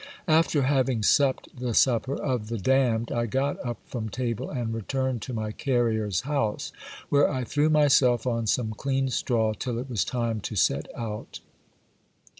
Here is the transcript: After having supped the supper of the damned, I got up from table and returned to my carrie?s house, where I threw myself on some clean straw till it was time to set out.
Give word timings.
After 0.27 0.63
having 0.63 1.03
supped 1.03 1.55
the 1.59 1.75
supper 1.75 2.15
of 2.15 2.47
the 2.47 2.57
damned, 2.57 3.11
I 3.11 3.27
got 3.27 3.63
up 3.63 3.77
from 3.85 4.09
table 4.09 4.49
and 4.49 4.73
returned 4.73 5.21
to 5.21 5.33
my 5.33 5.51
carrie?s 5.51 6.21
house, 6.21 6.71
where 7.09 7.29
I 7.29 7.43
threw 7.43 7.69
myself 7.69 8.25
on 8.25 8.47
some 8.47 8.71
clean 8.73 9.09
straw 9.09 9.53
till 9.53 9.77
it 9.77 9.91
was 9.91 10.03
time 10.03 10.39
to 10.41 10.55
set 10.55 10.87
out. 10.97 11.39